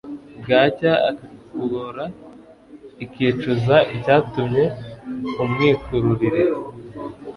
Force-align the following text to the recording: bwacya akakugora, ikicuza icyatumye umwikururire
bwacya 0.41 0.91
akakugora, 1.09 2.03
ikicuza 3.03 3.75
icyatumye 3.95 4.63
umwikururire 5.43 6.43